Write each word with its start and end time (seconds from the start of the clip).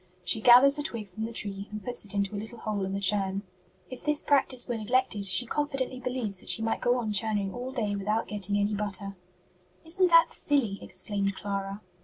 She 0.23 0.41
gathers 0.41 0.79
a 0.79 0.81
twig 0.81 1.11
from 1.11 1.25
the 1.25 1.31
tree 1.31 1.67
and 1.69 1.83
puts 1.85 2.03
it 2.05 2.15
into 2.15 2.33
a 2.35 2.39
little 2.41 2.57
hole 2.57 2.85
in 2.85 2.93
the 2.93 2.99
churn. 2.99 3.43
If 3.91 4.03
this 4.03 4.23
practice 4.23 4.67
were 4.67 4.75
neglected, 4.75 5.25
she 5.27 5.45
confidently 5.45 5.99
believes 5.99 6.39
that 6.39 6.49
she 6.49 6.63
might 6.63 6.81
go 6.81 6.97
on 6.97 7.13
churning 7.13 7.53
all 7.53 7.71
day 7.71 7.95
without 7.95 8.27
getting 8.27 8.57
any 8.57 8.73
butter." 8.73 9.15
"Isn't 9.85 10.07
that 10.07 10.31
silly?" 10.31 10.79
exclaimed 10.81 11.35
Clara. 11.35 11.81